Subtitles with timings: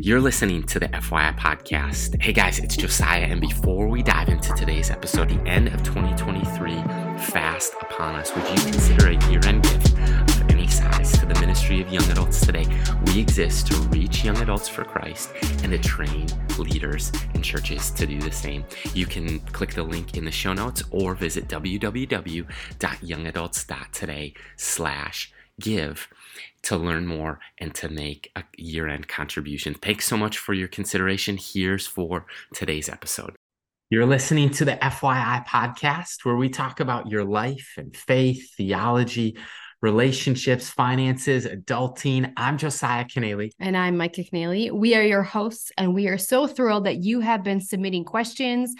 [0.00, 2.22] You're listening to the FYI podcast.
[2.22, 6.72] Hey guys, it's Josiah, and before we dive into today's episode, the end of 2023
[7.32, 11.34] fast upon us, would you consider a year end gift of any size to the
[11.40, 12.64] ministry of young adults today?
[13.06, 15.30] We exist to reach young adults for Christ
[15.64, 16.28] and to train
[16.58, 18.64] leaders and churches to do the same.
[18.94, 26.08] You can click the link in the show notes or visit www.youngadults.today slash give
[26.62, 29.74] to learn more and to make a year end contribution.
[29.74, 31.36] Thanks so much for your consideration.
[31.36, 33.34] Here's for today's episode.
[33.90, 39.38] You're listening to the FYI podcast, where we talk about your life and faith, theology,
[39.80, 42.32] relationships, finances, adulting.
[42.36, 43.52] I'm Josiah Kennealy.
[43.58, 44.70] And I'm Micah Kennealy.
[44.70, 48.74] We are your hosts, and we are so thrilled that you have been submitting questions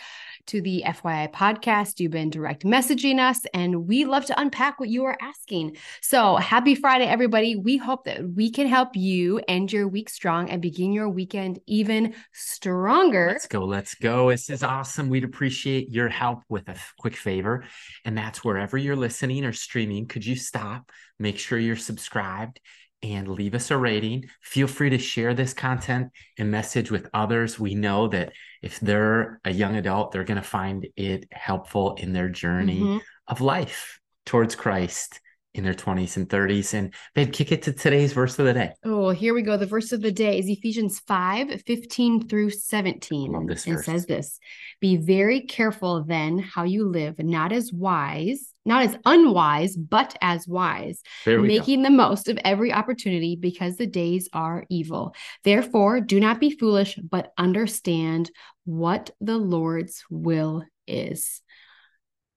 [0.48, 2.00] to the FYI podcast.
[2.00, 5.76] You've been direct messaging us, and we love to unpack what you are asking.
[6.00, 7.56] So, happy Friday, everybody.
[7.56, 11.60] We hope that we can help you end your week strong and begin your weekend
[11.66, 13.28] even stronger.
[13.32, 13.64] Let's go.
[13.64, 14.30] Let's go.
[14.30, 15.08] This is awesome.
[15.08, 17.64] We'd appreciate your help with a quick favor.
[18.05, 20.90] And that's wherever you're listening or streaming, could you stop?
[21.18, 22.60] Make sure you're subscribed
[23.02, 24.24] and leave us a rating.
[24.42, 27.58] Feel free to share this content and message with others.
[27.58, 28.32] We know that
[28.62, 32.98] if they're a young adult, they're going to find it helpful in their journey mm-hmm.
[33.28, 35.20] of life towards Christ
[35.55, 36.74] in their 20s and 30s.
[36.74, 38.72] And babe, kick it to today's verse of the day.
[38.84, 39.56] Oh, here we go.
[39.56, 43.33] The verse of the day is Ephesians 5 15 through 17.
[43.33, 43.80] Love this verse.
[43.80, 44.38] It says this
[44.80, 50.47] Be very careful then how you live, not as wise, not as unwise, but as
[50.47, 51.88] wise, making go.
[51.88, 55.14] the most of every opportunity because the days are evil.
[55.42, 58.30] Therefore, do not be foolish, but understand
[58.64, 61.41] what the Lord's will is.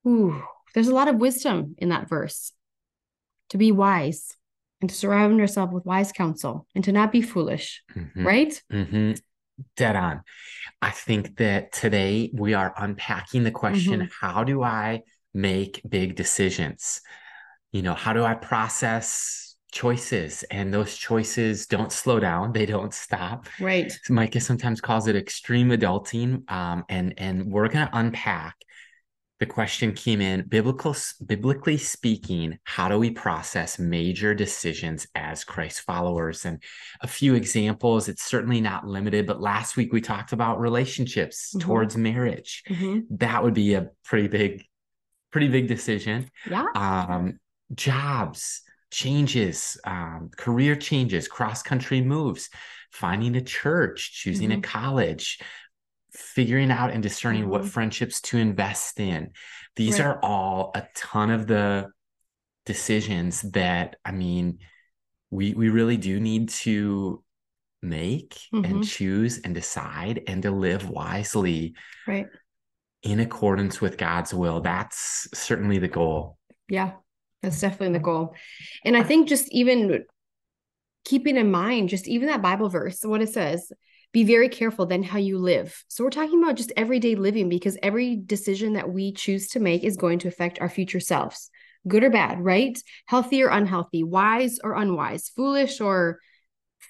[0.08, 0.42] Ooh,
[0.74, 2.54] there's a lot of wisdom in that verse
[3.50, 4.36] to be wise
[4.80, 8.26] and to surround yourself with wise counsel and to not be foolish, mm-hmm.
[8.26, 8.62] right?
[8.72, 9.14] Mm-hmm.
[9.76, 10.22] Dead on.
[10.82, 14.26] I think that today we are unpacking the question mm-hmm.
[14.26, 15.04] how do I
[15.34, 17.02] make big decisions?
[17.72, 22.94] You know, how do I process choices and those choices don't slow down they don't
[22.94, 28.58] stop right micah sometimes calls it extreme adulting um, and and we're going to unpack
[29.40, 30.94] the question came in biblical
[31.26, 36.62] biblically speaking how do we process major decisions as christ followers and
[37.00, 41.66] a few examples it's certainly not limited but last week we talked about relationships mm-hmm.
[41.66, 43.00] towards marriage mm-hmm.
[43.10, 44.66] that would be a pretty big
[45.32, 47.40] pretty big decision yeah um,
[47.74, 48.62] jobs
[48.92, 52.50] changes um, career changes cross country moves
[52.92, 54.60] finding a church choosing mm-hmm.
[54.60, 55.40] a college
[56.14, 57.52] figuring out and discerning mm-hmm.
[57.52, 59.32] what friendships to invest in.
[59.76, 60.08] These right.
[60.08, 61.88] are all a ton of the
[62.66, 64.60] decisions that I mean
[65.30, 67.24] we we really do need to
[67.82, 68.66] make mm-hmm.
[68.66, 71.76] and choose and decide and to live wisely.
[72.08, 72.28] Right.
[73.04, 74.62] In accordance with God's will.
[74.62, 76.38] That's certainly the goal.
[76.70, 76.92] Yeah.
[77.42, 78.36] That's definitely the goal.
[78.86, 80.06] And I think just even
[81.04, 83.72] keeping in mind just even that Bible verse, what it says,
[84.14, 85.84] be very careful then how you live.
[85.88, 89.84] So we're talking about just everyday living because every decision that we choose to make
[89.84, 91.50] is going to affect our future selves,
[91.88, 92.78] good or bad, right?
[93.08, 96.20] Healthy or unhealthy, wise or unwise, foolish or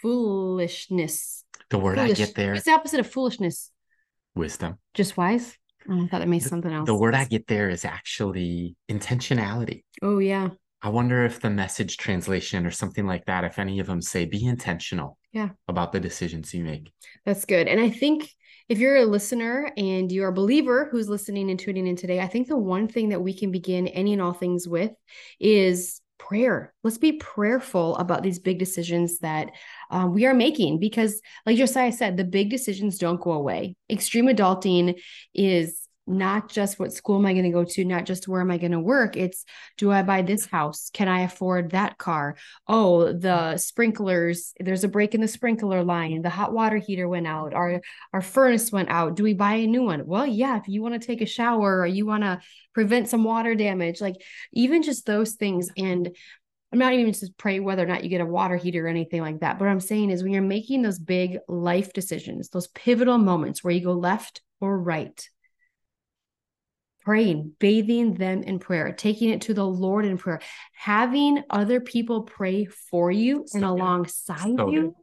[0.01, 1.45] foolishness.
[1.69, 2.19] The word Foolish.
[2.19, 2.53] I get there.
[2.53, 3.71] It's the opposite of foolishness?
[4.35, 4.79] Wisdom.
[4.93, 5.57] Just wise?
[5.89, 6.85] Oh, I thought it meant something else.
[6.85, 9.83] The word I get there is actually intentionality.
[10.01, 10.49] Oh, yeah.
[10.81, 14.25] I wonder if the message translation or something like that, if any of them say
[14.25, 15.49] be intentional yeah.
[15.67, 16.91] about the decisions you make.
[17.25, 17.67] That's good.
[17.67, 18.29] And I think
[18.67, 22.27] if you're a listener and you're a believer who's listening and tuning in today, I
[22.27, 24.91] think the one thing that we can begin any and all things with
[25.39, 26.73] is prayer.
[26.83, 29.51] Let's be prayerful about these big decisions that
[29.89, 33.75] um, we are making because, like Josiah said, the big decisions don't go away.
[33.89, 34.99] Extreme adulting
[35.33, 38.51] is not just what school am I going to go to, not just where am
[38.51, 39.15] I going to work.
[39.15, 39.45] It's
[39.77, 40.89] do I buy this house?
[40.93, 42.35] Can I afford that car?
[42.67, 46.21] Oh, the sprinklers, there's a break in the sprinkler line.
[46.21, 47.53] The hot water heater went out.
[47.53, 47.81] Our
[48.13, 49.15] our furnace went out.
[49.15, 50.05] Do we buy a new one?
[50.05, 52.41] Well, yeah, if you want to take a shower or you want to
[52.73, 54.15] prevent some water damage, like
[54.53, 56.15] even just those things and
[56.73, 59.19] I'm not even just pray whether or not you get a water heater or anything
[59.19, 59.59] like that.
[59.59, 63.61] But what I'm saying is when you're making those big life decisions, those pivotal moments
[63.61, 65.21] where you go left or right,
[67.01, 70.41] praying, bathing them in prayer, taking it to the Lord in prayer,
[70.73, 74.95] having other people pray for you so and alongside so you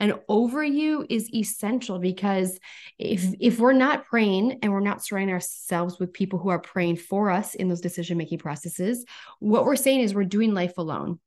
[0.00, 2.58] and over you is essential because
[2.98, 6.96] if if we're not praying and we're not surrounding ourselves with people who are praying
[6.96, 9.04] for us in those decision making processes,
[9.38, 11.20] what we're saying is we're doing life alone.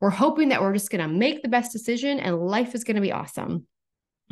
[0.00, 2.96] We're hoping that we're just going to make the best decision and life is going
[2.96, 3.66] to be awesome.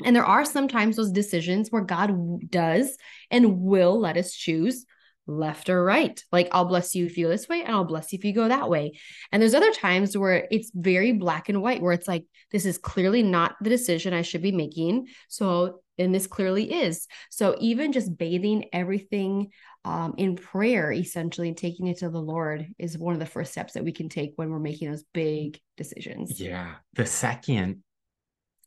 [0.04, 2.14] And there are sometimes those decisions where God
[2.48, 2.96] does
[3.30, 4.86] and will let us choose
[5.28, 6.22] left or right.
[6.32, 8.32] Like, I'll bless you if you go this way, and I'll bless you if you
[8.32, 8.98] go that way.
[9.30, 12.78] And there's other times where it's very black and white, where it's like, this is
[12.78, 15.08] clearly not the decision I should be making.
[15.28, 17.06] So, and this clearly is.
[17.30, 19.50] So, even just bathing everything
[19.84, 23.52] um, in prayer, essentially, and taking it to the Lord is one of the first
[23.52, 26.40] steps that we can take when we're making those big decisions.
[26.40, 26.74] Yeah.
[26.94, 27.82] The second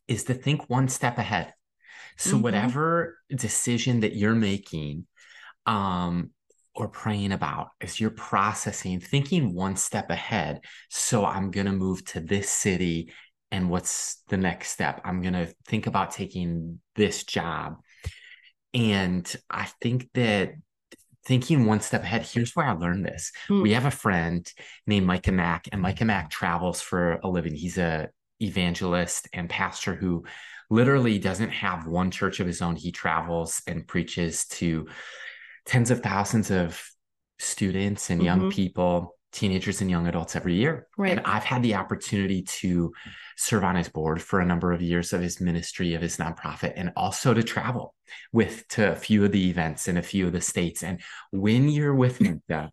[0.08, 1.54] is to think one step ahead.
[2.18, 2.42] So Mhm.
[2.42, 5.06] whatever decision that you're making
[5.64, 6.30] um
[6.74, 10.60] or praying about as you're processing, thinking one step ahead.
[10.88, 13.12] So I'm going to move to this city
[13.52, 15.02] and what's the next step?
[15.04, 17.76] I'm going to think about taking this job.
[18.72, 20.54] And I think that
[21.26, 23.30] thinking one step ahead, here's where I learned this.
[23.48, 23.60] Hmm.
[23.60, 24.50] We have a friend
[24.86, 27.54] named Micah Mack, and Micah Mack travels for a living.
[27.54, 28.08] He's a
[28.40, 30.24] evangelist and pastor who
[30.70, 32.74] literally doesn't have one church of his own.
[32.74, 34.88] He travels and preaches to
[35.66, 36.82] tens of thousands of
[37.38, 38.52] students and young Mhm.
[38.52, 40.86] people, teenagers and young adults every year.
[40.98, 41.12] Right.
[41.12, 42.92] And I've had the opportunity to
[43.36, 46.74] serve on his board for a number of years of his ministry, of his nonprofit,
[46.76, 47.94] and also to travel
[48.32, 50.82] with to a few of the events in a few of the states.
[50.82, 51.00] And
[51.30, 52.70] when you're with him, Micah,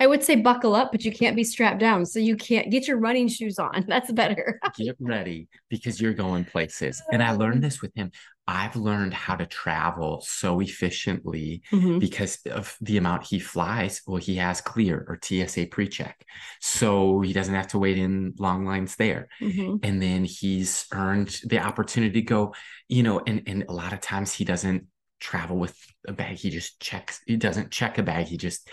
[0.00, 2.06] I would say buckle up, but you can't be strapped down.
[2.06, 3.84] So you can't get your running shoes on.
[3.88, 4.60] That's better.
[4.76, 7.02] get ready because you're going places.
[7.12, 8.10] And I learned this with him.
[8.46, 11.98] I've learned how to travel so efficiently Mhm.
[11.98, 14.02] because of the amount he flies.
[14.06, 16.26] Well, he has clear or TSA pre check.
[16.60, 19.28] So he doesn't have to wait in long lines there.
[19.40, 19.80] Mhm.
[19.82, 22.54] And then he's earned the opportunity to go,
[22.88, 24.88] you know, and, and a lot of times he doesn't
[25.24, 25.74] travel with
[26.06, 26.36] a bag.
[26.36, 28.26] He just checks, he doesn't check a bag.
[28.26, 28.68] He just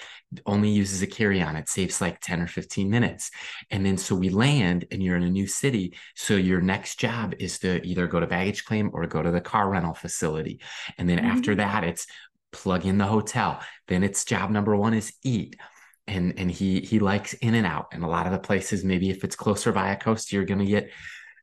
[0.45, 1.56] only uses a carry on.
[1.56, 3.31] It saves like 10 or 15 minutes.
[3.71, 5.95] And then so we land and you're in a new city.
[6.15, 9.39] So your next job is to either go to baggage claim or go to the
[9.39, 10.59] car rental facility.
[10.98, 11.57] And then after Mhm.
[11.57, 12.06] that, it's
[12.51, 13.62] plug in the hotel.
[13.88, 15.56] Then it's job number one is eat.
[16.06, 17.88] And and he he likes in and out.
[17.94, 20.65] And a lot of the places, maybe if it's closer by a coast, you're gonna
[20.65, 20.92] get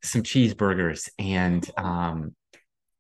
[0.04, 1.08] some cheeseburgers.
[1.18, 2.34] And um,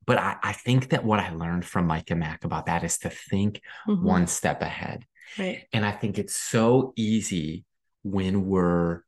[0.08, 3.10] but I, I think that what I learned from Micah Mack about that is to
[3.10, 4.02] think Mhm.
[4.02, 5.04] one step ahead.
[5.38, 5.66] Right.
[5.74, 7.64] And I think it's so easy
[8.02, 9.02] when we're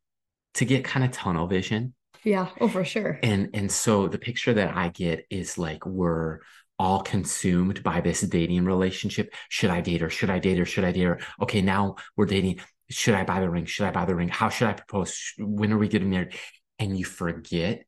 [0.54, 1.94] to get kind of tunnel vision.
[2.22, 2.48] Yeah.
[2.60, 3.18] Oh, for sure.
[3.22, 6.40] And and so the picture that I get is like we're
[6.78, 9.32] all consumed by this dating relationship.
[9.48, 10.10] Should I date her?
[10.10, 10.66] Should I date her?
[10.66, 11.18] Should I date her?
[11.40, 12.60] Okay, now we're dating.
[12.90, 13.64] Should I buy the ring?
[13.64, 14.28] Should I buy the ring?
[14.28, 15.32] How should I propose?
[15.38, 16.34] When are we getting married?
[16.78, 17.84] And you forget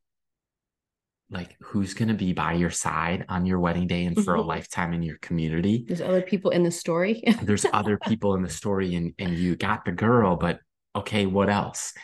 [1.33, 4.41] like who's going to be by your side on your wedding day and for a
[4.41, 4.47] Mhm.
[4.47, 7.23] lifetime in your community There's other people in the story.
[7.43, 10.61] there's other people in the story and and you got the girl but
[10.95, 11.95] okay what else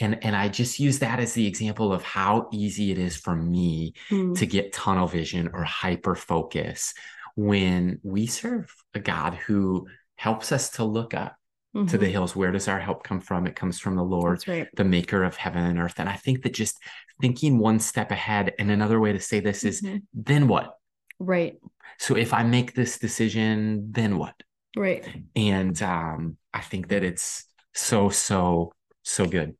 [0.00, 3.36] and and i just use that as the example of how easy it is for
[3.36, 4.32] me Hmm.
[4.34, 6.92] to get tunnel vision or hyper focus
[7.36, 9.86] when we serve a god who
[10.16, 11.36] helps us to look up
[11.74, 12.10] to the Mhm.
[12.10, 14.68] hills where does our help come from it comes from the lord right.
[14.76, 16.76] the maker of heaven and earth and i think that just
[17.20, 20.02] thinking one step ahead and another way to say this is Mhm.
[20.12, 20.76] then what
[21.18, 21.58] Right.
[21.98, 24.34] so if i make this decision then what
[24.76, 25.02] Right.
[25.34, 28.72] and um i think that it's so so
[29.02, 29.56] so good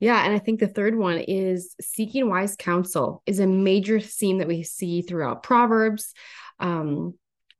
[0.00, 4.38] Yeah, and I think the third one is seeking wise counsel is a major theme
[4.38, 6.12] that we see throughout Proverbs,
[6.58, 7.14] um,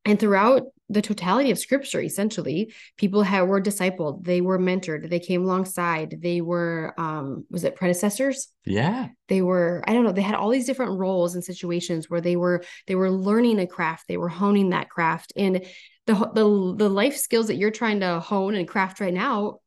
[0.04, 2.00] and throughout the totality of Scripture.
[2.00, 7.64] Essentially, people have were discipled, they were mentored, they came alongside, they were, um, was
[7.64, 8.48] it predecessors?
[8.66, 12.20] yeah They were, I don't know, they had all these different roles and situations where
[12.20, 15.64] they were they were learning a craft, they were honing that craft, and
[16.06, 19.60] the the the life skills that you're trying to hone and craft right now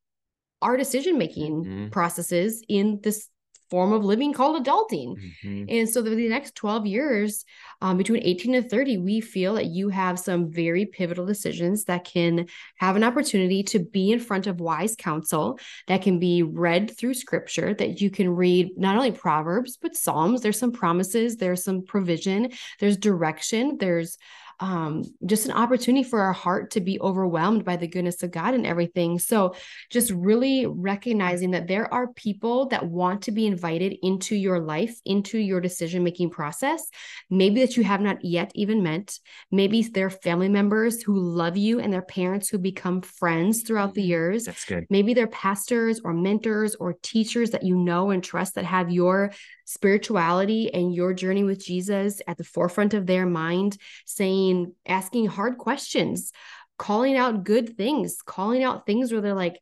[0.62, 1.92] are decision making Mhm.
[1.92, 3.30] processes in this
[3.70, 5.16] form of living called adulting.
[5.44, 5.66] Mhm.
[5.70, 7.46] And so, the, the next 12 years,
[7.82, 12.04] um, between 18 and 30, we feel that you have some very pivotal decisions that
[12.06, 12.48] can
[12.78, 17.14] have an opportunity to be in front of wise counsel that can be read through
[17.14, 20.42] scripture, that you can read not only Proverbs, but Psalms.
[20.42, 24.18] There's some promises, there's some provision, there's direction, there's
[24.60, 28.54] um, just an opportunity for our heart to be overwhelmed by the goodness of God
[28.54, 29.20] and everything.
[29.20, 29.56] So,
[29.90, 35.00] just really recognizing that there are people that want to be invited into your life,
[35.06, 36.84] into your decision making process,
[37.30, 39.18] maybe that you have not yet even met.
[39.52, 44.02] Maybe they're family members who love you and their parents who become friends throughout the
[44.04, 44.08] Mhm.
[44.08, 44.46] years.
[44.46, 48.66] that's good Maybe they're pastors or mentors or teachers that you know and trust that
[48.66, 49.32] have your
[49.68, 55.58] spirituality and your journey with Jesus at the forefront of their mind, saying, asking hard
[55.58, 56.32] questions,
[56.78, 59.60] calling out good things, calling out things where they're like,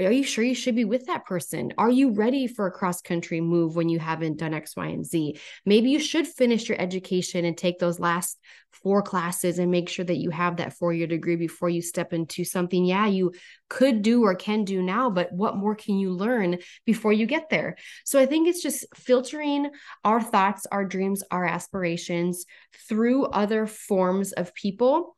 [0.00, 1.72] are you sure you should be with that person?
[1.76, 5.04] Are you ready for a cross country move when you haven't done X, Y, and
[5.04, 5.38] Z?
[5.66, 8.38] Maybe you should finish your education and take those last
[8.70, 12.14] four classes and make sure that you have that four year degree before you step
[12.14, 13.32] into something, yeah, you
[13.68, 17.50] could do or can do now, but what more can you learn before you get
[17.50, 17.76] there?
[18.04, 19.70] So I think it's just filtering
[20.04, 22.46] our thoughts, our dreams, our aspirations
[22.88, 25.16] through other forms of people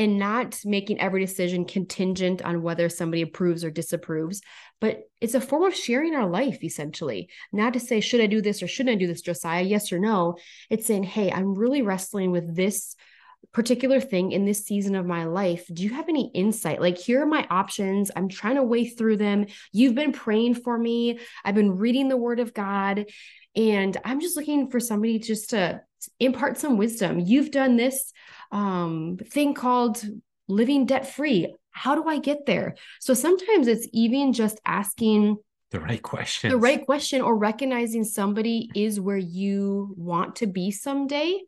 [0.00, 4.40] and not making every decision contingent on whether somebody approves or disapproves
[4.80, 7.28] but it's a form of sharing our life essentially.
[7.52, 9.62] Not to say should i do this or shouldn't i do this josiah?
[9.62, 10.36] Yes or no.
[10.70, 12.96] It's saying hey i'm really wrestling with this
[13.52, 15.66] particular thing in this season of my life.
[15.72, 16.80] Do you have any insight?
[16.80, 18.10] Like here are my options.
[18.14, 19.46] I'm trying to weigh through them.
[19.72, 21.18] You've been praying for me.
[21.44, 23.06] I've been reading the word of god
[23.56, 25.82] and i'm just looking for somebody just to
[26.18, 27.18] impart some wisdom.
[27.18, 28.12] You've done this
[28.50, 30.02] um, thing called
[30.48, 31.54] living debt free.
[31.70, 32.76] How do I get there?
[33.00, 35.36] So sometimes it's even just asking
[35.70, 40.72] the right question, the right question, or recognizing somebody is where you want to be
[40.72, 41.40] someday.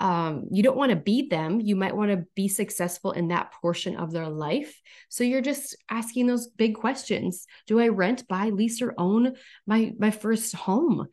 [0.00, 1.60] Um, you don't want to be them.
[1.60, 4.80] You might want to be successful in that portion of their life.
[5.08, 7.46] So you're just asking those big questions.
[7.68, 9.34] Do I rent, buy, lease, or own
[9.66, 11.06] my my first home?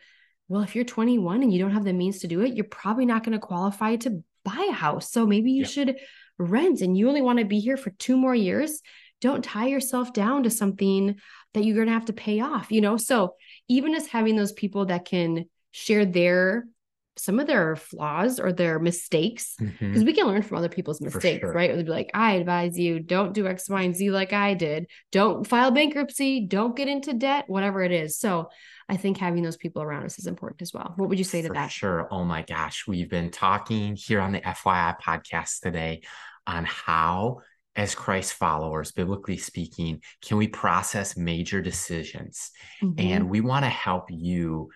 [0.48, 3.06] Well, if you're 21 and you don't have the means to do it, you're probably
[3.06, 5.12] not going to qualify to buy a house.
[5.12, 5.98] So maybe you should
[6.38, 8.82] rent and you only want to be here for two more years.
[9.20, 11.16] Don't tie yourself down to something
[11.54, 12.96] that you're going to have to pay off, you know?
[12.96, 13.36] So
[13.68, 16.66] even as having those people that can share their
[17.18, 20.06] some of their flaws or their mistakes because mm-hmm.
[20.06, 21.54] we can learn from other people's mistakes, sure.
[21.54, 21.70] right?
[21.70, 24.54] It would be like, I advise you don't do X, Y, and Z like I
[24.54, 24.88] did.
[25.12, 26.46] Don't file bankruptcy.
[26.46, 28.20] Don't get into debt, whatever it is.
[28.20, 28.50] So
[28.90, 30.94] I think having those people around us is important as well.
[30.98, 31.72] What would you say to For that?
[31.72, 32.08] Sure.
[32.12, 32.86] Oh my gosh.
[32.86, 36.02] We've been talking here on the FYI podcast today
[36.46, 37.40] on how,
[37.78, 42.52] as Christ followers, biblically speaking, can we process major decisions?
[42.84, 43.00] Mm-hmm.
[43.00, 44.70] And we want to help you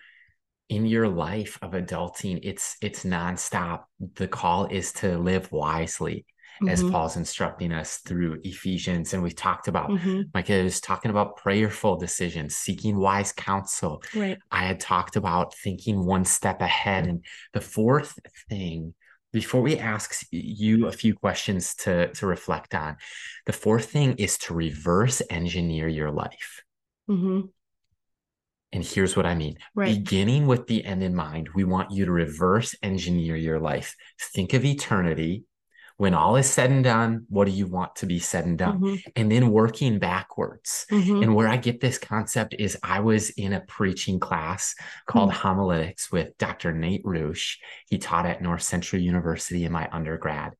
[0.70, 3.82] in your life of adulting it's it's nonstop
[4.14, 6.24] the call is to live wisely
[6.62, 6.68] mm-hmm.
[6.68, 10.22] as paul's instructing us through ephesians and we've talked about mm-hmm.
[10.32, 16.06] micah was talking about prayerful decisions seeking wise counsel right i had talked about thinking
[16.06, 18.94] one step ahead and the fourth thing
[19.32, 22.96] before we ask you a few questions to to reflect on
[23.44, 26.62] the fourth thing is to reverse engineer your life
[27.10, 27.40] mm-hmm.
[28.72, 29.58] And here's what I mean.
[29.74, 29.96] Right.
[29.96, 33.96] Beginning with the end in mind, we want you to reverse engineer your life.
[34.20, 35.44] Think of eternity.
[35.96, 38.80] When all is said and done, what do you want to be said and done?
[38.80, 39.10] Mm-hmm.
[39.16, 40.86] And then working backwards.
[40.90, 41.22] Mm-hmm.
[41.22, 44.74] And where I get this concept is I was in a preaching class
[45.06, 45.46] called mm-hmm.
[45.46, 46.72] Homiletics with Dr.
[46.72, 47.58] Nate Rush.
[47.86, 50.54] He taught at North Central University in my undergrad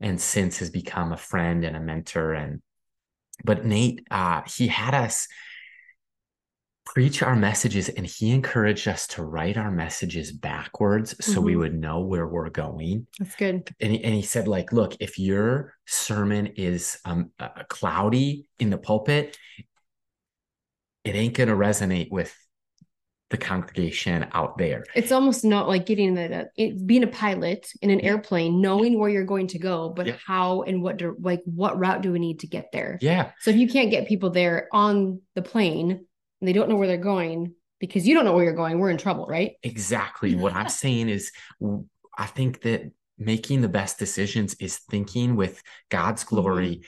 [0.00, 2.34] and since has become a friend and a mentor.
[2.34, 2.60] And
[3.42, 5.28] but Nate, uh, he had us
[6.84, 11.44] preach our messages and he encouraged us to write our messages backwards so mm-hmm.
[11.44, 13.06] we would know where we're going.
[13.18, 13.68] That's good.
[13.80, 18.70] And he, and he said like look if your sermon is um, uh, cloudy in
[18.70, 19.36] the pulpit
[21.04, 22.34] it ain't going to resonate with
[23.30, 24.84] the congregation out there.
[24.94, 29.10] It's almost not like getting the it, being a pilot in an airplane knowing where
[29.10, 30.16] you're going to go but yeah.
[30.24, 32.98] how and what do, like what route do we need to get there?
[33.00, 33.32] Yeah.
[33.40, 36.06] So if you can't get people there on the plane
[36.44, 38.90] and they don't know where they're going because you don't know where you're going, we're
[38.90, 39.52] in trouble, right?
[39.62, 40.34] Exactly.
[40.34, 41.32] what I'm saying is,
[42.18, 42.82] I think that
[43.16, 46.34] making the best decisions is thinking with God's mm-hmm.
[46.34, 46.82] glory.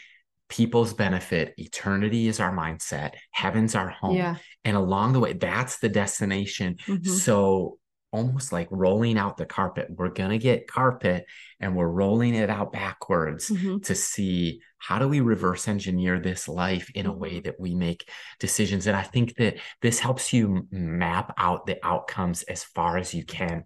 [0.50, 4.16] People's benefit, eternity is our mindset, heaven's our home.
[4.16, 4.36] Yeah.
[4.62, 6.76] And along the way, that's the destination.
[6.86, 7.08] Mm-hmm.
[7.08, 7.78] So
[8.16, 9.88] almost like rolling out the carpet.
[9.90, 11.26] We're going to get carpet
[11.60, 13.78] and we're rolling it out backwards mm-hmm.
[13.80, 17.42] to see how do we reverse engineer this life in a way mm-hmm.
[17.42, 18.08] that we make
[18.40, 18.86] decisions.
[18.86, 23.24] And I think that this helps you map out the outcomes as far as you
[23.24, 23.64] can.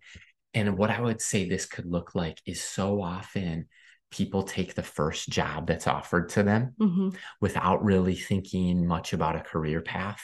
[0.52, 3.66] And what I would say this could look like is so often
[4.10, 7.10] people take the first job that's offered to them mm-hmm.
[7.40, 10.20] without really thinking much about a career path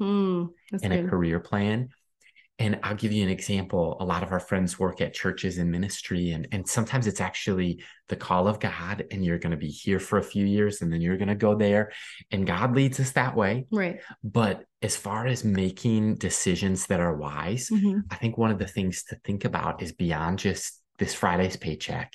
[0.00, 1.06] mm, and good.
[1.06, 1.88] a career plan
[2.60, 3.96] and I'll give you an example.
[4.00, 7.82] A lot of our friends work at churches in ministry, and, and sometimes it's actually
[8.08, 10.92] the call of God, and you're going to be here for a few years and
[10.92, 11.90] then you're going to go there.
[12.30, 13.66] And God leads us that way.
[13.72, 14.00] Right.
[14.22, 18.00] But as far as making decisions that are wise, mm-hmm.
[18.10, 22.12] I think one of the things to think about is beyond just this Friday's paycheck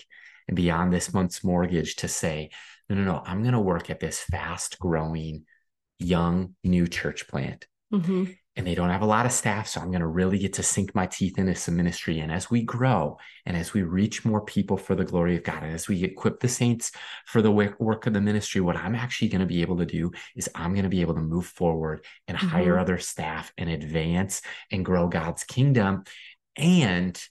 [0.48, 2.52] and beyond this month's mortgage to say,
[2.88, 5.46] no, no, no, I'm going to work at this fast growing,
[5.98, 8.24] young, new church plant Mm-hmm.
[8.56, 9.68] And they don't have a lot of staff.
[9.68, 12.20] So I'm going to really get to sink my teeth into some ministry.
[12.20, 15.64] And as we grow and as we reach more people for the glory of God,
[15.64, 16.92] and as we equip the saints
[17.26, 20.12] for the work of the ministry, what I'm actually going to be able to do
[20.36, 22.48] is I'm going to be able to move forward and Mm-hmm.
[22.48, 26.04] hire other staff and advance and grow God's kingdom
[26.56, 27.22] and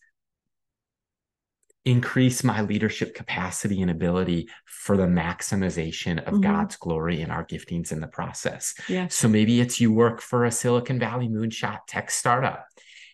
[1.84, 6.42] increase my leadership capacity and ability for the maximization of Mhm.
[6.42, 8.74] God's glory and our giftings in the process.
[8.88, 9.08] Yeah.
[9.08, 12.66] So maybe it's you work for a Silicon Valley moonshot tech startup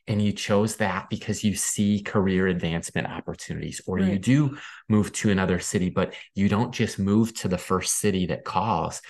[0.07, 4.57] and you chose that because you see career advancement opportunities, or you do
[4.89, 9.03] move to another city, but you don't just move to the first city that calls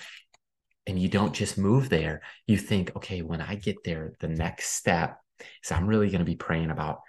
[0.85, 2.21] and you don't just move there.
[2.45, 5.19] You think, okay, when I get there, the next step
[5.63, 7.01] is I'm really going to be praying about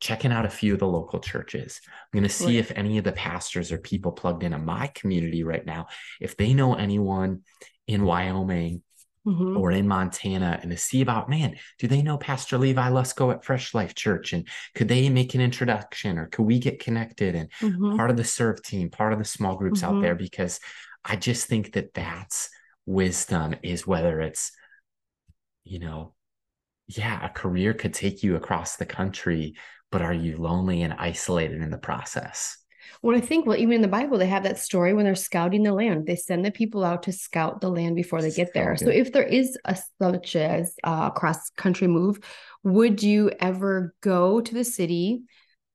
[0.00, 1.80] checking out a few of the local churches.
[1.86, 5.42] I'm going to see if any of the pastors or people plugged into my community
[5.42, 5.86] right now,
[6.20, 7.42] if they know anyone
[7.86, 8.82] in Wyoming
[9.26, 9.58] Mhm.
[9.58, 13.44] or in Montana and to see about, man, do they know Pastor Levi Lusko at
[13.44, 14.32] Fresh Life Church?
[14.32, 17.96] And could they make an introduction or could we get connected and Mhm.
[17.96, 20.00] part of the serve team, part of the small groups out Mhm.
[20.02, 20.14] there?
[20.14, 20.60] Because
[21.04, 22.50] I just think that that's
[22.86, 24.52] wisdom is whether it's,
[25.64, 26.14] you know,
[26.86, 29.56] yeah, a career could take you across the country,
[29.90, 32.56] but are you lonely and isolated in the process?
[33.02, 35.62] Well, I think, well, even in the Bible, they have that story when they're scouting
[35.62, 36.06] the land.
[36.06, 38.76] They send the people out to scout the land before they get there.
[38.76, 42.18] So So, if there is a such as a cross country move,
[42.64, 45.22] would you ever go to the city,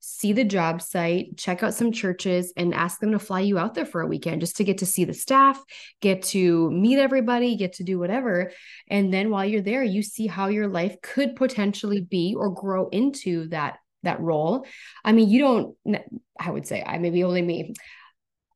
[0.02, 3.74] see the job site, check out some churches, and ask them to fly you out
[3.74, 5.64] there for a weekend just to get to see the staff,
[6.02, 8.52] get to meet everybody, get to do whatever?
[8.90, 12.90] And then while you're there, you see how your life could potentially be or grow
[12.90, 14.66] into that that role.
[15.04, 16.06] I mean, you don't
[16.40, 17.74] I would say I maybe only me.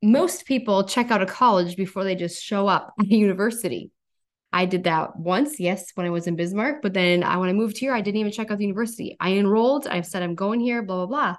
[0.03, 3.91] Most people check out a college before they just show up at a university.
[4.53, 7.53] I did that once, yes, when I was in Bismarck, but then I when I
[7.53, 9.17] moved here, I didn't even check out the university.
[9.19, 11.35] I enrolled, I've said I'm going here, blah blah blah.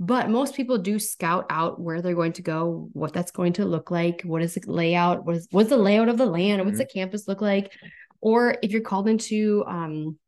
[0.00, 3.64] But most people do scout out where they're going to go, what that's going to
[3.64, 6.78] look like, what is the layout, what is what's the layout of the land, what's
[6.78, 7.72] the campus look like,
[8.20, 10.18] or if you're called into um,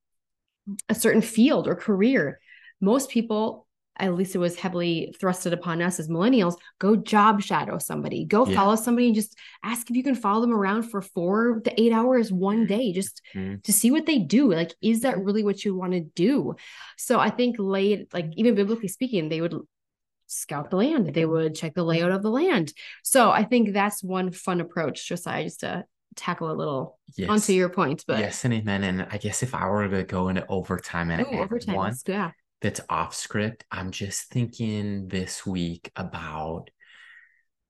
[0.88, 2.40] a certain field or career,
[2.80, 3.66] most people
[3.98, 8.46] at least it was heavily thrusted upon us as millennials go job shadow somebody go
[8.46, 8.54] Yeah.
[8.54, 9.34] follow somebody and just
[9.64, 13.22] ask if you can follow them around for four to eight hours one day just
[13.34, 13.62] Mhm.
[13.62, 16.54] to see what they do like is that really what you want to do
[16.98, 19.56] so i think late like even biblically speaking they would
[20.26, 24.02] scout the land they would check the layout of the land so i think that's
[24.04, 25.84] one fun approach josiah just to
[26.16, 27.30] tackle a little Yes.
[27.30, 28.82] onto your point but yes and amen.
[28.84, 32.32] And I guess if I were to go into overtime and Ooh, overtime one, yeah
[32.66, 33.64] that's off script.
[33.70, 36.68] I'm just thinking this week about,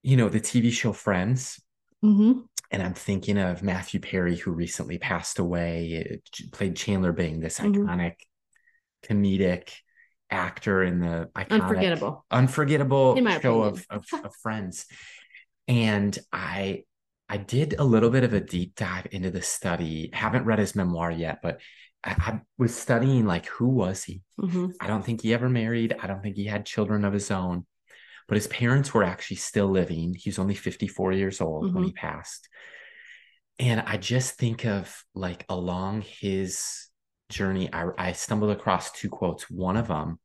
[0.03, 1.61] you know, the TV show Friends.
[2.01, 7.59] hmm And I'm thinking of Matthew Perry, who recently passed away, played Chandler Bing, this
[7.59, 7.75] Mhm.
[7.75, 8.15] iconic
[9.05, 9.69] comedic
[10.31, 14.87] actor in the iconic, unforgettable unforgettable show of, of, of Friends.
[15.69, 16.85] And I
[17.29, 20.09] I did a little bit of a deep dive into the study.
[20.15, 21.61] Haven't read his memoir yet, but
[22.07, 24.23] I, I was studying like who was he?
[24.40, 25.97] hmm I don't think he ever married.
[26.01, 27.66] I don't think he had children of his own.
[28.29, 30.14] But his parents were actually still living.
[30.14, 32.49] He was only 54 years old when he passed.
[33.59, 36.88] And I just think of like along his
[37.31, 39.51] journey, I, I stumbled across two quotes.
[39.51, 40.19] One of them,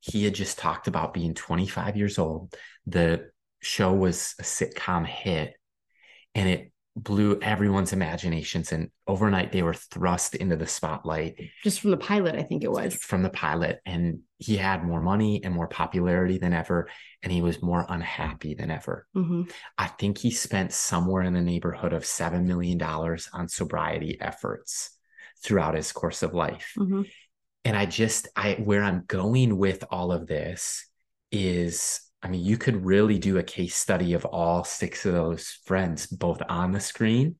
[0.00, 2.54] he had just talked about being 25 years old.
[2.86, 5.54] The show was a sitcom hit
[6.36, 8.72] and it blew everyone's imaginations.
[8.72, 11.40] And overnight, they were thrust into the spotlight.
[11.62, 12.94] Just from the pilot i think it was.
[12.94, 16.88] From the pilot and he had more money and more popularity than ever
[17.22, 19.06] and he was more unhappy than ever.
[19.14, 19.42] Hmm
[19.78, 24.90] i think he spent somewhere in the neighborhood of $7 million on sobriety efforts
[25.42, 26.72] throughout his course of life.
[26.76, 27.02] Hmm
[27.64, 30.86] and i just i where i'm going with all of this
[31.32, 35.60] is i mean you could really do a case study of all six of those
[35.66, 37.36] friends both on the screen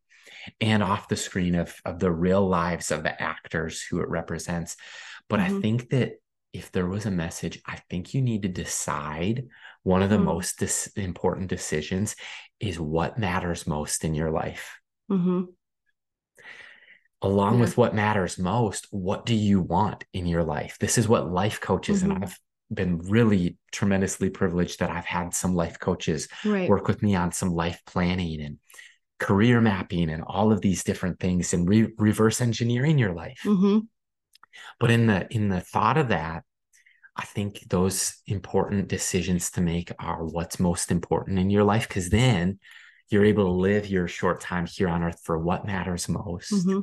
[0.61, 4.77] and off the screen of of the real lives of the actors who it represents
[5.29, 5.62] but i Mhm.
[5.62, 6.12] think that
[6.53, 9.49] if there was a message i think you need to decide
[9.83, 10.25] one of the Mm.
[10.25, 12.14] most dis- important decisions
[12.61, 15.44] is what matters most in your life hmm
[17.23, 17.61] along Yeah.
[17.62, 20.77] with what matters most, what do you want in your life?
[20.79, 22.38] This is what life coaches, and I've
[22.75, 26.69] been really tremendously privileged that I've had some life coaches right.
[26.69, 28.59] work with me on some life planning and
[29.19, 33.41] career mapping and all of these different things and re- reverse engineering your life.
[33.43, 33.81] hmm
[34.79, 36.45] But in the in the thought of that,
[37.17, 42.11] I think those important decisions to make are what's most important in your life because
[42.11, 42.59] then
[43.09, 46.65] you're able to live your short time here on earth for what matters most.
[46.65, 46.81] Hmm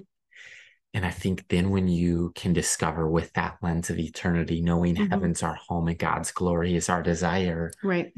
[0.94, 5.10] And I think then when you can discover with that lens of eternity, knowing Mhm.
[5.10, 8.14] heaven's our home and God's glory is our desire, Right.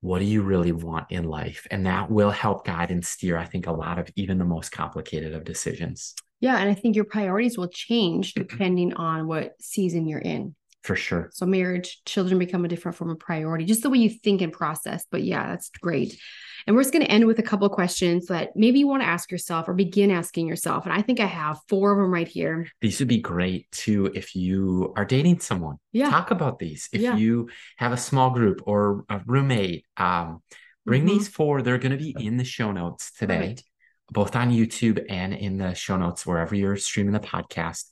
[0.00, 1.66] what do you really want in life?
[1.70, 4.70] And that will help guide and steer, I think, a lot of even the most
[4.72, 6.56] complicated of decisions Yeah.
[6.58, 10.56] And I think your priorities will change depending on what season you're in.
[10.82, 11.30] For sure.
[11.32, 14.52] So marriage, children become a different form of priority, just the way you think and
[14.52, 15.04] process.
[15.10, 16.18] But yeah, that's great.
[16.66, 19.02] And we're just going to end with a couple of questions that maybe you want
[19.02, 20.84] to ask yourself or begin asking yourself.
[20.84, 22.68] And I think I have four of them right here.
[22.80, 25.76] These would be great too if you are dating someone.
[25.92, 26.08] Yeah.
[26.10, 26.88] Talk about these.
[26.92, 27.16] If Yeah.
[27.16, 30.42] you have a small group or a roommate, um,
[30.86, 31.08] bring Mhm.
[31.08, 31.62] these four.
[31.62, 33.64] They're going to be in the show notes today, Perfect.
[34.10, 37.86] both on YouTube and in the show notes wherever you're streaming the podcast.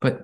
[0.00, 0.22] But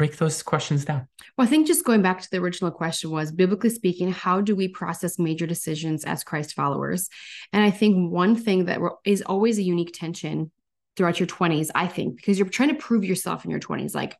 [0.00, 1.06] break those questions down.
[1.36, 4.56] Well, I think just going back to the original question was biblically speaking, how do
[4.56, 7.10] we process major decisions as Christ followers?
[7.52, 10.52] And I think one thing that is always a unique tension
[10.96, 13.94] throughout your 20s, I think, because you're trying to prove yourself in your 20s.
[13.94, 14.16] Like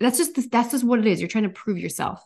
[0.00, 1.20] that's just that's just what it is.
[1.20, 2.24] You're trying to prove yourself.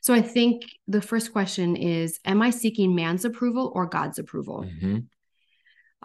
[0.00, 4.64] So I think the first question is, am I seeking man's approval or God's approval?
[4.64, 5.06] Mhm.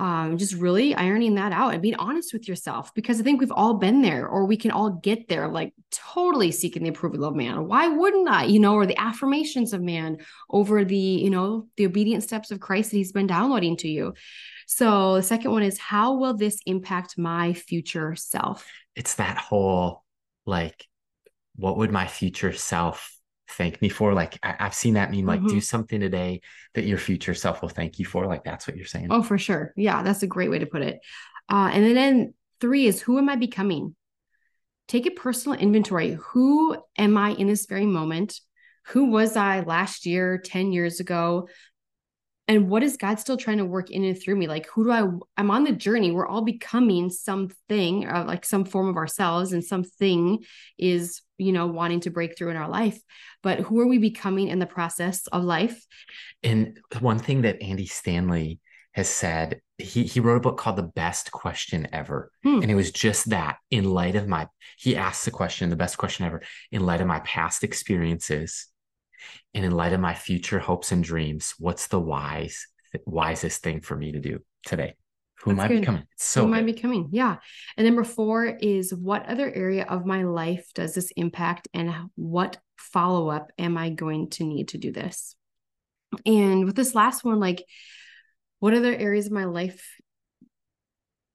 [0.02, 3.52] Um, just really ironing that out and being honest with yourself because I think we've
[3.52, 7.36] all been there or we can all get there, like totally seeking the approval of
[7.36, 7.68] man.
[7.68, 10.18] Why wouldn't I, you know, or the affirmations of man
[10.50, 14.16] over the, you know, the obedient steps of Christ that he's been downloading to you.
[14.66, 18.68] So the second one is how will this impact my future self?
[18.96, 20.04] It's that whole
[20.48, 20.88] like,
[21.58, 23.16] what would my future self
[23.52, 24.14] thank me for?
[24.14, 25.64] Like, I, I've seen that meme, like, do Mhm.
[25.64, 26.42] something today
[26.74, 28.26] that your future self will thank you for.
[28.26, 29.08] Like, that's what you're saying.
[29.10, 29.74] Oh, for sure.
[29.76, 31.00] Yeah, that's a great way to put it.
[31.50, 33.96] Uh, and then, then three is who am I becoming?
[34.88, 36.18] Take a personal inventory.
[36.32, 38.40] Who am I in this very moment?
[38.88, 41.48] Who was I last year, 10 years ago?
[42.48, 44.48] And what is God still trying to work in and through me?
[44.48, 46.12] Like, who do I, I'm on the journey.
[46.12, 50.44] We're all becoming something, uh, like some form of ourselves, and something
[50.78, 53.02] is, you know, wanting to break through in our life.
[53.42, 55.86] But who are we becoming in the process of life?
[56.44, 58.60] And one thing that Andy Stanley
[58.92, 62.32] has said, he he wrote a book called The Best Question Ever.
[62.44, 62.62] Hmm.
[62.62, 65.98] And it was just that in light of my he asked the question, the best
[65.98, 68.68] question ever, in light of my past experiences
[69.54, 72.68] and in light of my future hopes and dreams, what's the wise
[73.06, 74.94] wisest thing for me to do today?
[75.44, 75.80] Who am That's I good.
[75.82, 76.04] becoming?
[76.14, 77.10] It's so Who am I becoming?
[77.12, 77.38] Yeah.
[77.78, 82.58] And number four is what other area of my life does this impact and what
[82.78, 85.36] follow up am I going to need to do this?
[86.26, 87.64] And with this last one, like,
[88.60, 89.96] what other areas of my life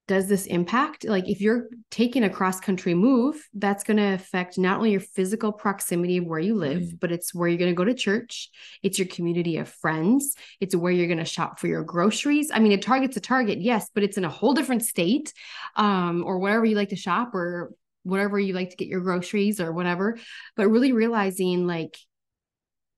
[0.08, 1.04] does this impact?
[1.04, 5.00] Like, if you're taking a cross country move, that's going to affect not only your
[5.00, 7.00] physical proximity of where you live, Mhm.
[7.00, 8.50] but it's where you're going to go to church.
[8.84, 10.36] It's your community of friends.
[10.60, 12.50] It's where you're going to shop for your groceries.
[12.52, 15.32] I mean, a Target's a Target, yes, but it's in a whole different state,
[15.74, 17.72] um, or wherever you like to shop, or
[18.04, 20.18] whatever you like to get your groceries, or whatever.
[20.54, 21.96] But really realizing, like,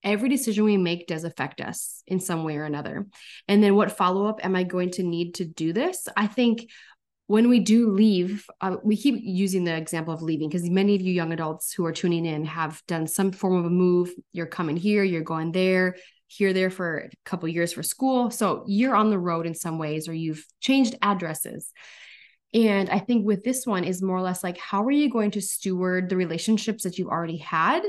[0.05, 3.07] every decision we make does affect us in some way or another.
[3.49, 6.07] And then what follow up am I going to need to do this?
[6.17, 6.71] I think
[7.29, 11.03] when we do leave, uh, we keep using the example of leaving because many of
[11.03, 14.11] you young adults who are tuning in have done some form of a move.
[14.33, 18.31] You're coming here, you're going there, here, there for a couple years for school.
[18.31, 21.71] So you're on the road in some ways, or you've changed addresses.
[22.55, 25.33] And I think with this one is more or less like, how are you going
[25.33, 27.83] to steward the relationships that you already had?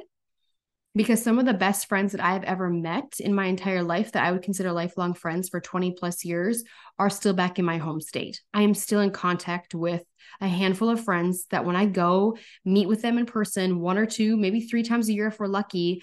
[0.96, 4.12] Because some of the best friends that I have ever met in my entire life
[4.12, 6.64] that I would consider lifelong friends for 20 plus years
[6.98, 8.42] are still back in my home state.
[8.54, 10.04] I am still in contact with
[10.42, 14.06] a handful of friends that when I go meet with them in person, one or
[14.06, 16.02] two, maybe three times a year if we're lucky,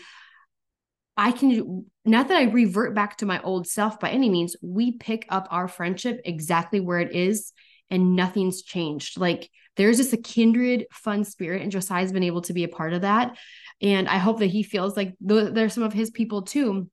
[1.16, 4.55] I can not that I revert back to my old self by any means.
[4.61, 7.53] We pick up our friendship exactly where it is
[7.90, 9.18] and nothing's changed.
[9.18, 12.92] Like there's just a kindred, fun spirit, and Josiah's been able to be a part
[12.92, 13.37] of that.
[13.81, 16.90] And I hope that he feels like th- there's some of his people too.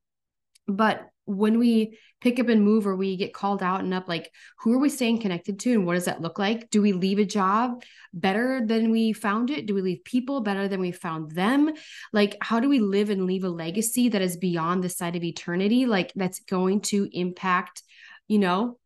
[0.68, 4.32] But when we pick up and move or we get called out and up, like
[4.60, 6.70] who are we staying connected to and what does that look like?
[6.70, 9.66] Do we leave a job better than we found it?
[9.66, 11.74] Do we leave people better than we found them?
[12.12, 15.24] Like, how do we live and leave a legacy that is beyond the side of
[15.24, 15.86] eternity?
[15.86, 17.84] Like, that's going to impact,
[18.28, 18.78] you know,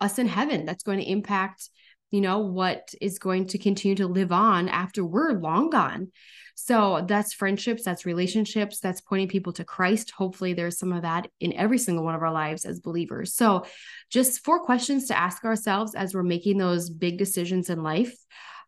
[0.00, 0.64] us in heaven.
[0.64, 1.68] That's going to impact,
[2.10, 6.12] you know, what is going to continue to live on after we're long gone.
[6.54, 10.12] So that's friendships, that's relationships, that's pointing people to Christ.
[10.12, 13.34] Hopefully, there's some of that in every single one of our lives as believers.
[13.34, 13.66] So,
[14.10, 18.16] just four questions to ask ourselves as we're making those big decisions in life.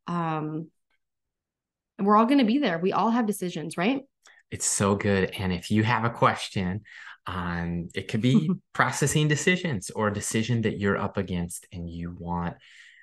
[0.07, 0.71] Um,
[1.99, 2.79] we're all going to be there.
[2.79, 4.03] We all have decisions, right?
[4.51, 5.33] It's so good.
[5.39, 6.83] And if you have a question
[7.29, 12.17] on it could be processing decisions or a decision that you're up against and you
[12.19, 12.57] want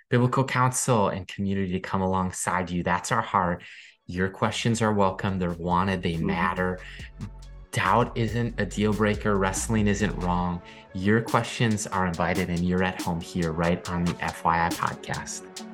[0.09, 2.83] biblical counsel and community to come alongside you.
[2.83, 3.63] That's our heart.
[4.07, 5.39] Your questions are welcome.
[5.39, 6.03] They're wanted.
[6.03, 6.27] They mm-hmm.
[6.27, 6.79] matter.
[7.71, 9.37] Doubt isn't a deal breaker.
[9.37, 10.61] Wrestling isn't wrong.
[10.93, 15.64] Your questions are invited and you're at home here, right on the FYI podcast.